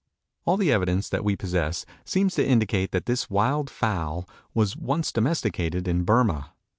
[0.45, 5.13] All the evidence that we possess seems to indicate that this wild fowl was first
[5.13, 6.53] domesticated in Burmah.